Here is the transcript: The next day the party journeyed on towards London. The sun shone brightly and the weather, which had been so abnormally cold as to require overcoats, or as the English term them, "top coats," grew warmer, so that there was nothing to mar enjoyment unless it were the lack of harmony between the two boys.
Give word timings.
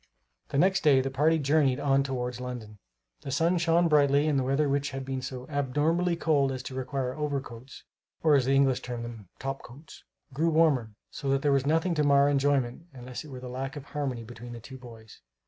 The 0.49 0.57
next 0.57 0.81
day 0.81 0.99
the 0.99 1.11
party 1.11 1.37
journeyed 1.37 1.79
on 1.79 2.01
towards 2.01 2.41
London. 2.41 2.79
The 3.21 3.29
sun 3.29 3.59
shone 3.59 3.87
brightly 3.87 4.27
and 4.27 4.39
the 4.39 4.43
weather, 4.43 4.67
which 4.67 4.89
had 4.89 5.05
been 5.05 5.21
so 5.21 5.45
abnormally 5.47 6.15
cold 6.15 6.51
as 6.51 6.63
to 6.63 6.73
require 6.73 7.13
overcoats, 7.13 7.83
or 8.23 8.33
as 8.33 8.45
the 8.45 8.55
English 8.55 8.79
term 8.81 9.03
them, 9.03 9.29
"top 9.37 9.61
coats," 9.61 10.03
grew 10.33 10.49
warmer, 10.49 10.95
so 11.11 11.29
that 11.29 11.43
there 11.43 11.51
was 11.51 11.67
nothing 11.67 11.93
to 11.93 12.03
mar 12.03 12.29
enjoyment 12.29 12.87
unless 12.93 13.23
it 13.23 13.27
were 13.29 13.39
the 13.41 13.47
lack 13.47 13.75
of 13.75 13.83
harmony 13.85 14.23
between 14.23 14.53
the 14.53 14.59
two 14.59 14.79
boys. 14.79 15.19